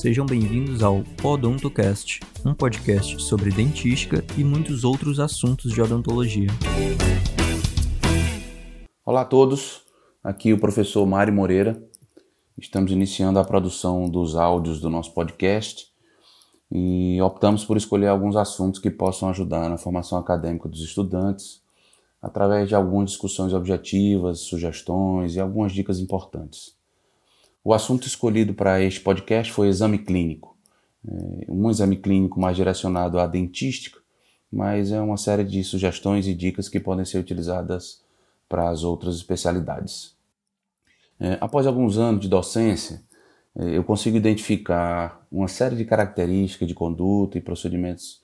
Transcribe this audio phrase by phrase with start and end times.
[0.00, 6.48] Sejam bem-vindos ao Odontocast, um podcast sobre dentística e muitos outros assuntos de odontologia.
[9.04, 9.82] Olá a todos,
[10.24, 11.86] aqui o professor Mário Moreira.
[12.56, 15.88] Estamos iniciando a produção dos áudios do nosso podcast
[16.72, 21.60] e optamos por escolher alguns assuntos que possam ajudar na formação acadêmica dos estudantes,
[22.22, 26.79] através de algumas discussões objetivas, sugestões e algumas dicas importantes.
[27.62, 30.56] O assunto escolhido para este podcast foi exame clínico.
[31.06, 33.98] É, um exame clínico mais direcionado à dentística,
[34.50, 38.02] mas é uma série de sugestões e dicas que podem ser utilizadas
[38.48, 40.16] para as outras especialidades.
[41.20, 43.02] É, após alguns anos de docência,
[43.54, 48.22] é, eu consigo identificar uma série de características de conduta e procedimentos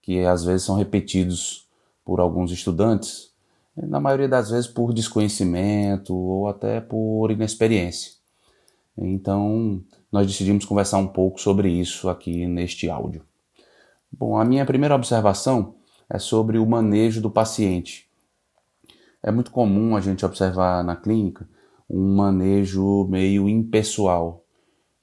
[0.00, 1.66] que às vezes são repetidos
[2.04, 3.32] por alguns estudantes,
[3.76, 8.15] na maioria das vezes por desconhecimento ou até por inexperiência.
[8.98, 13.22] Então, nós decidimos conversar um pouco sobre isso aqui neste áudio.
[14.10, 15.74] Bom, a minha primeira observação
[16.08, 18.08] é sobre o manejo do paciente.
[19.22, 21.48] É muito comum a gente observar na clínica
[21.90, 24.44] um manejo meio impessoal.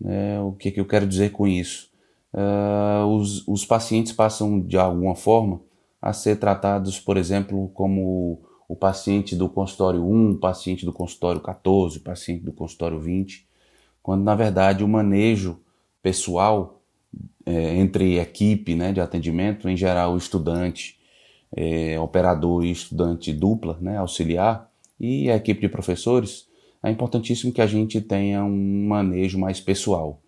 [0.00, 0.40] Né?
[0.40, 1.90] O que, que eu quero dizer com isso?
[2.32, 5.60] Uh, os, os pacientes passam de alguma forma
[6.00, 11.40] a ser tratados, por exemplo, como o paciente do consultório 1, o paciente do consultório
[11.40, 13.49] 14, o paciente do consultório 20
[14.10, 15.60] quando na verdade o manejo
[16.02, 16.82] pessoal
[17.46, 20.98] é, entre equipe né, de atendimento, em geral estudante,
[21.56, 26.48] é, operador e estudante dupla, né, auxiliar, e a equipe de professores,
[26.82, 30.20] é importantíssimo que a gente tenha um manejo mais pessoal.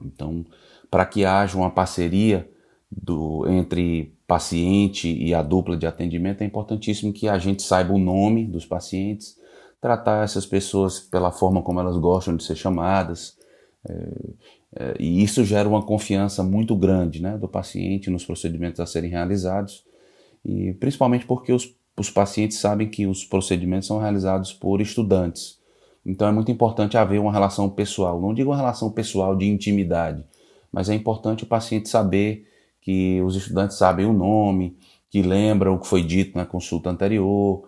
[0.00, 0.46] Então,
[0.88, 2.48] para que haja uma parceria
[2.88, 7.98] do, entre paciente e a dupla de atendimento, é importantíssimo que a gente saiba o
[7.98, 9.36] nome dos pacientes,
[9.80, 13.36] tratar essas pessoas pela forma como elas gostam de ser chamadas.
[13.88, 13.94] É,
[14.76, 19.10] é, e isso gera uma confiança muito grande né, do paciente nos procedimentos a serem
[19.10, 19.84] realizados,
[20.44, 25.58] e principalmente porque os, os pacientes sabem que os procedimentos são realizados por estudantes.
[26.04, 28.20] Então é muito importante haver uma relação pessoal.
[28.20, 30.24] Não digo uma relação pessoal de intimidade,
[30.72, 32.46] mas é importante o paciente saber
[32.80, 34.76] que os estudantes sabem o nome,
[35.10, 37.67] que lembram o que foi dito na consulta anterior,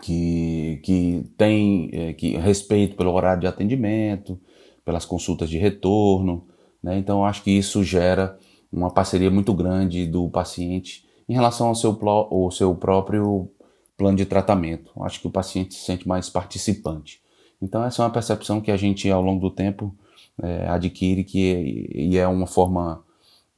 [0.00, 4.40] que, que tem é, que respeito pelo horário de atendimento,
[4.84, 6.46] pelas consultas de retorno.
[6.82, 6.98] Né?
[6.98, 8.38] Então, acho que isso gera
[8.72, 13.48] uma parceria muito grande do paciente em relação ao seu, ao seu próprio
[13.96, 14.90] plano de tratamento.
[15.02, 17.20] Acho que o paciente se sente mais participante.
[17.60, 19.94] Então, essa é uma percepção que a gente, ao longo do tempo,
[20.42, 23.04] é, adquire que, e é uma forma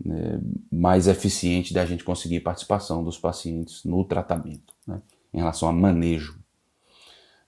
[0.04, 0.38] é,
[0.70, 4.74] mais eficiente da gente conseguir participação dos pacientes no tratamento.
[4.86, 5.00] Né?
[5.34, 6.38] Em relação a manejo.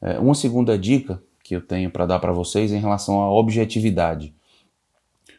[0.03, 3.33] É, uma segunda dica que eu tenho para dar para vocês é em relação à
[3.33, 4.35] objetividade.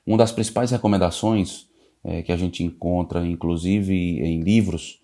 [0.06, 1.68] Uma das principais recomendações
[2.04, 5.02] é, que a gente encontra, inclusive em livros,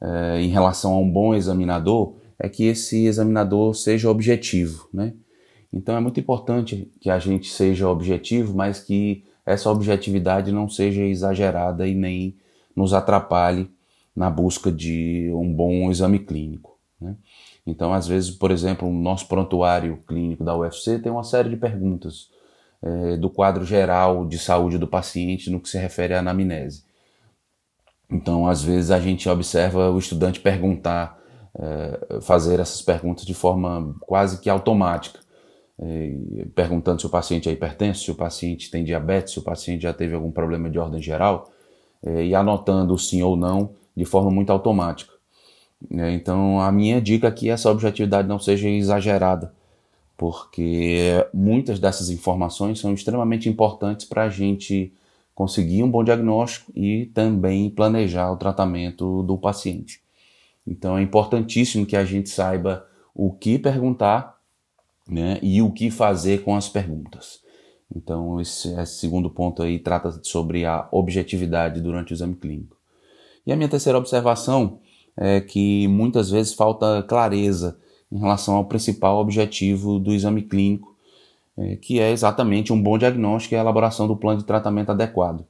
[0.00, 4.88] é, em relação a um bom examinador, é que esse examinador seja objetivo.
[4.92, 5.14] Né?
[5.72, 11.02] Então é muito importante que a gente seja objetivo, mas que essa objetividade não seja
[11.02, 12.36] exagerada e nem
[12.74, 13.70] nos atrapalhe
[14.14, 16.71] na busca de um bom exame clínico.
[17.02, 17.16] Né?
[17.66, 21.56] Então, às vezes, por exemplo, o nosso prontuário clínico da UFC tem uma série de
[21.56, 22.30] perguntas
[22.82, 26.84] é, do quadro geral de saúde do paciente no que se refere à anamnese.
[28.10, 31.18] Então, às vezes, a gente observa o estudante perguntar,
[31.58, 35.20] é, fazer essas perguntas de forma quase que automática,
[35.78, 39.82] é, perguntando se o paciente é hipertenso, se o paciente tem diabetes, se o paciente
[39.82, 41.50] já teve algum problema de ordem geral,
[42.04, 45.11] e anotando sim ou não de forma muito automática.
[45.90, 46.12] Né?
[46.14, 49.52] Então, a minha dica aqui é essa objetividade não seja exagerada,
[50.16, 54.92] porque muitas dessas informações são extremamente importantes para a gente
[55.34, 60.00] conseguir um bom diagnóstico e também planejar o tratamento do paciente.
[60.66, 64.38] Então, é importantíssimo que a gente saiba o que perguntar
[65.08, 67.40] né, e o que fazer com as perguntas.
[67.94, 72.76] Então, esse, esse segundo ponto aí trata sobre a objetividade durante o exame clínico.
[73.46, 74.78] E a minha terceira observação
[75.16, 77.78] é que muitas vezes falta clareza
[78.10, 80.94] em relação ao principal objetivo do exame clínico,
[81.56, 85.44] é, que é exatamente um bom diagnóstico e a elaboração do plano de tratamento adequado.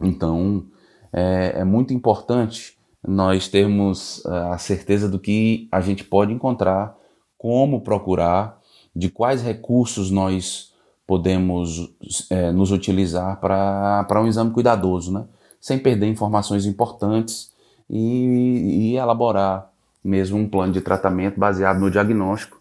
[0.00, 0.64] Então,
[1.12, 6.96] é, é muito importante nós termos é, a certeza do que a gente pode encontrar,
[7.38, 8.60] como procurar,
[8.94, 10.72] de quais recursos nós
[11.06, 11.90] podemos
[12.28, 15.24] é, nos utilizar para um exame cuidadoso, né?
[15.60, 17.52] sem perder informações importantes
[17.90, 19.70] e, e elaborar
[20.02, 22.58] mesmo um plano de tratamento baseado no diagnóstico,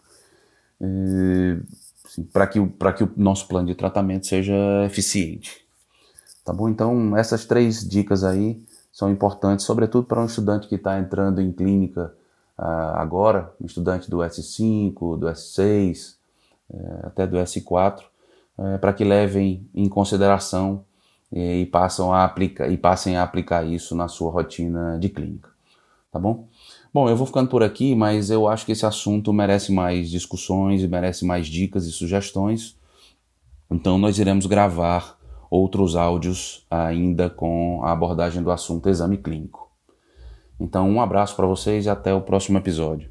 [2.06, 2.60] assim, para que,
[2.98, 4.56] que o nosso plano de tratamento seja
[4.86, 5.66] eficiente.
[6.44, 6.68] Tá bom?
[6.68, 8.62] Então, essas três dicas aí
[8.92, 12.14] são importantes, sobretudo para um estudante que está entrando em clínica
[12.58, 16.16] uh, agora, um estudante do S5, do S6,
[16.70, 18.02] uh, até do S4,
[18.58, 20.84] uh, para que levem em consideração
[21.32, 25.50] e, passam a aplicar, e passem a aplicar isso na sua rotina de clínica.
[26.12, 26.48] Tá bom?
[26.92, 30.82] Bom, eu vou ficando por aqui, mas eu acho que esse assunto merece mais discussões
[30.82, 32.76] e merece mais dicas e sugestões.
[33.70, 35.18] Então, nós iremos gravar
[35.52, 39.70] outros áudios ainda com a abordagem do assunto exame clínico.
[40.60, 43.09] Então, um abraço para vocês e até o próximo episódio.